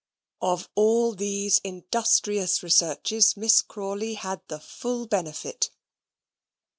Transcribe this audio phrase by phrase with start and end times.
[0.41, 5.69] Of all these industrious researches Miss Crawley had the full benefit.